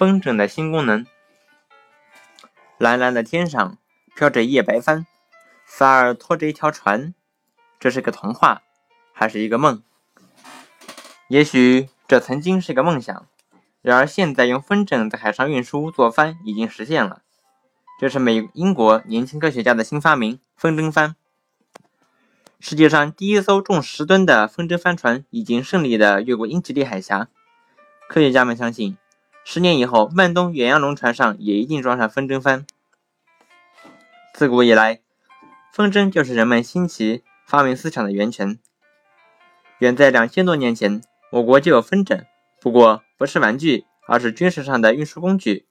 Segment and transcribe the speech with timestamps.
[0.00, 1.04] 风筝的新功能。
[2.78, 3.76] 蓝蓝的天上
[4.16, 5.04] 飘着一叶白帆，
[5.66, 7.12] 萨尔拖着一条船。
[7.78, 8.62] 这是个童话，
[9.12, 9.82] 还是一个梦？
[11.28, 13.26] 也许这曾经是个梦想，
[13.82, 17.20] 然而现在用风筝在海上运输做帆已经实现了。
[18.00, 21.14] 这是美英国年轻科学家的新发明——风筝帆。
[22.58, 27.28] 世界上第一艘重十吨的风筝帆船已经顺利地越过英吉利海峡。
[28.08, 28.96] 科学家们相信，
[29.44, 32.66] 十年以后，曼东远洋轮船上也一定装上风筝帆。
[34.34, 35.00] 自古以来，
[35.72, 38.58] 风筝就是人们新奇发明思想的源泉。
[39.78, 42.24] 远在两千多年前，我国就有风筝，
[42.60, 45.66] 不过不是玩具，而是军事上的运输工具。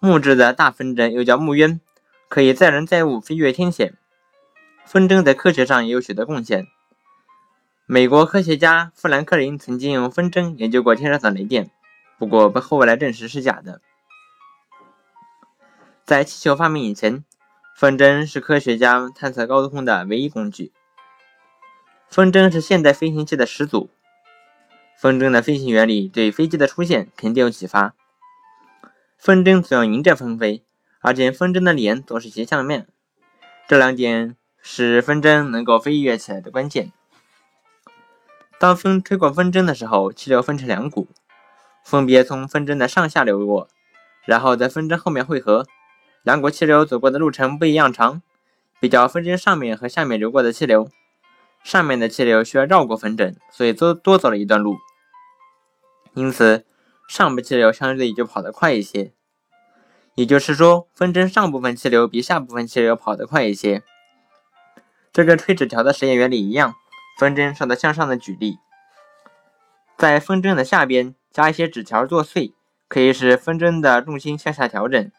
[0.00, 1.80] 木质的大风筝又叫木鸢，
[2.28, 3.94] 可以载人载物，飞越天险。
[4.84, 6.66] 风筝在科学上也有许多贡献。
[7.86, 11.70] 美国科学家富兰克林曾经用风筝研究过天上的雷电，
[12.18, 13.80] 不过被后来证实是假的。
[16.04, 17.24] 在气球发明以前，
[17.76, 20.72] 风筝是科学家探测高空的唯一工具。
[22.08, 23.90] 风筝是现代飞行器的始祖。
[25.00, 27.94] 风筝的飞行原理对飞机的出现肯定有启发。
[29.16, 30.64] 风筝总要迎着风飞，
[31.00, 32.88] 而且风筝的脸总是斜向面，
[33.66, 34.34] 这两点。
[34.60, 36.92] 是风筝能够飞跃起来的关键。
[38.58, 41.06] 当风吹过风筝的时候，气流分成两股，
[41.88, 43.66] 分别从风筝的上下流过，
[44.26, 45.66] 然后在风筝后面汇合。
[46.22, 48.20] 两股气流走过的路程不一样长。
[48.78, 50.90] 比较风筝上面和下面流过的气流，
[51.64, 54.76] 上面的气流需要绕过风筝，所以多多走了一段路。
[56.12, 56.66] 因此，
[57.08, 59.14] 上部气流相对就跑得快一些。
[60.14, 63.82] 也就是说，风筝上部分气流比下部分气流跑得快一些。
[65.10, 66.74] 这跟吹纸条的实验原理一样，
[67.18, 68.58] 风筝上的向上的举力，
[69.98, 72.54] 在风筝的下边加一些纸条做碎，
[72.86, 75.10] 可以使风筝的重心向下调整。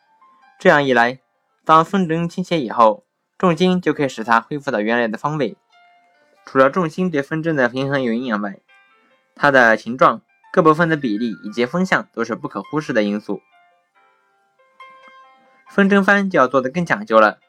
[0.57, 1.19] 这样一来，
[1.66, 3.03] 当风筝倾斜以后，
[3.38, 5.57] 重心就可以使它恢复到原来的方位。
[6.45, 8.57] 除了重心对风筝的平衡有影响外，
[9.35, 10.22] 它的形状、
[10.53, 13.41] 各部分的比例以及风向都是不可忽视的因素。
[15.67, 17.40] 风筝帆就要做得更讲究了，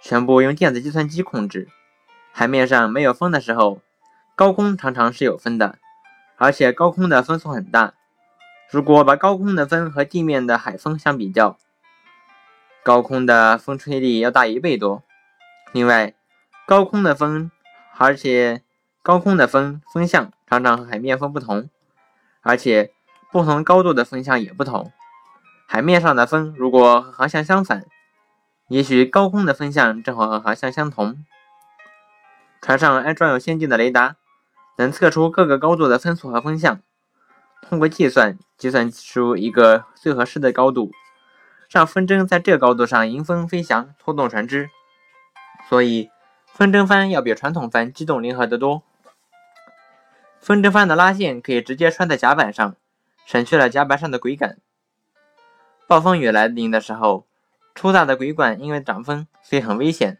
[0.00, 1.66] 全部用电子计算机控制。
[2.30, 3.80] 海面上没有风的时候，
[4.36, 5.79] 高空常常是有风的，
[6.40, 7.92] 而且高空的风速很大。
[8.70, 11.58] 如果把高空的风和地面的海风相比较，
[12.82, 15.02] 高空的风吹力要大一倍多。
[15.72, 16.14] 另外，
[16.66, 17.50] 高空的风，
[17.98, 18.62] 而且
[19.02, 21.68] 高空的风风向常常和海面风不同，
[22.40, 22.90] 而且
[23.30, 24.90] 不同高度的风向也不同。
[25.66, 27.84] 海面上的风如果和航向相反，
[28.68, 31.22] 也许高空的风向正好和航向相同。
[32.62, 34.16] 船上安装有先进的雷达，
[34.80, 36.80] 能测出各个高度的风速和风向，
[37.60, 40.90] 通过计算计算出一个最合适的高度，
[41.68, 44.70] 让风筝在这高度上迎风飞翔，拖动船只。
[45.68, 46.08] 所以，
[46.46, 48.82] 风筝帆要比传统帆机动灵活得多。
[50.40, 52.74] 风筝帆的拉线可以直接穿在甲板上，
[53.26, 54.56] 省去了甲板上的桅杆。
[55.86, 57.26] 暴风雨来临的时候，
[57.74, 60.16] 粗大的桅杆因为挡风，所以很危险。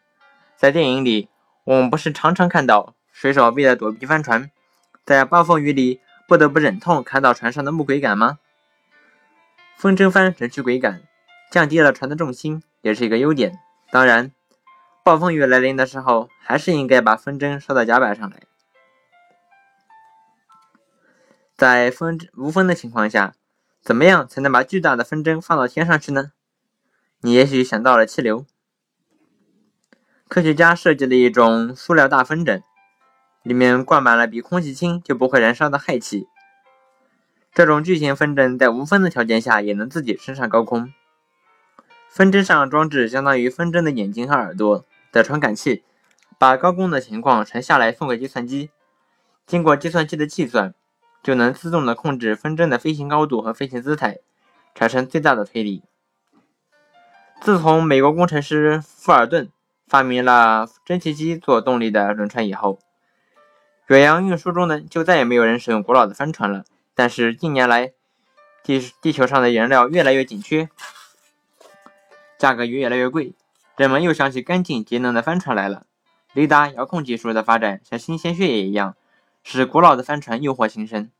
[0.55, 1.31] 在电影里。
[1.65, 4.51] 我们不是常常看到水手为了躲避帆船，
[5.05, 8.39] 在暴风雨里不得不忍痛砍倒船上的木桅杆吗？
[9.77, 11.03] 风筝帆省去桅杆，
[11.51, 13.59] 降低了船的重心，也是一个优点。
[13.91, 14.33] 当然，
[15.05, 18.41] 暴风雨来临的时候，还是应该把风筝收到甲板上来。
[21.55, 23.35] 在风无风的情况下，
[23.83, 26.33] 怎么样才能把巨大的风筝放到天上去呢？
[27.21, 28.47] 你也许想到了气流。
[30.27, 32.63] 科学家设计了一种塑料大风筝，
[33.43, 36.29] 里面灌满了比空气轻就不会燃烧的氦气。
[37.53, 40.93] 这种巨型风筝在无风的条件下也能自己升上高空。
[42.09, 45.85] 风筝上装置相当于风筝的眼睛和耳朵的传感器，
[46.39, 48.71] 把高空的情况传下来送给计算机。
[49.47, 50.75] 经过计算机的计算，
[51.23, 54.19] 就能自动的控制风筝的飞行高度和飞行姿态，
[54.75, 55.83] 产生最大的推力。
[57.41, 59.51] 自从美国工程师富尔顿。
[59.89, 62.79] 发明了蒸汽机做动力的轮船以后，
[63.91, 66.65] 远洋运输中呢就再也没有人使用古老的帆船了。
[66.95, 67.93] 但是近年来，
[68.63, 70.69] 地地球上的燃料越来越紧缺，
[72.39, 73.33] 价格也越来越贵，
[73.77, 75.87] 人们又想起干净节能的帆船来了。
[76.35, 78.95] 雷达遥控技术的发展像新鲜血液一样，
[79.43, 81.11] 使古老的帆船诱惑新生。